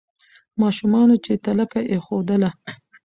[0.61, 2.49] ماشومانو چي تلکه ایښودله